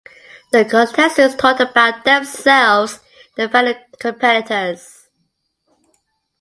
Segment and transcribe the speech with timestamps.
[0.51, 3.03] The contestants talked about themselves and
[3.35, 5.07] their fellow competitors.